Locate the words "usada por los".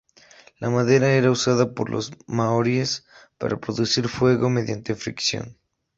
1.29-2.11